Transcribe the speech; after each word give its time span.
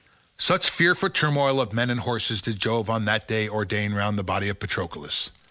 Such 0.39 0.67
fearful 0.71 1.11
turmoil 1.11 1.61
of 1.61 1.73
men 1.73 1.91
and 1.91 1.99
horses 1.99 2.41
did 2.41 2.57
Jove 2.57 2.89
on 2.89 3.05
that 3.05 3.27
day 3.27 3.47
ordain 3.47 3.93
round 3.93 4.17
the 4.17 4.23
body 4.23 4.49
of 4.49 4.57
Patroclus. 4.59 5.29